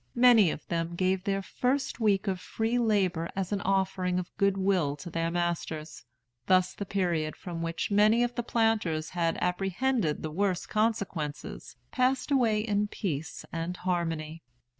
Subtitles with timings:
[0.15, 4.57] Many of them gave their first week of free labor as an offering of good
[4.57, 6.05] will to their masters.
[6.47, 12.31] Thus the period from which many of the planters had apprehended the worst consequences passed
[12.31, 14.41] away in peace and harmony.